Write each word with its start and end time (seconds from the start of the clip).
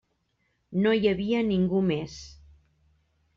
No 0.85 0.93
hi 0.99 1.05
havia 1.11 1.41
ningú 1.51 1.83
més. 1.91 2.17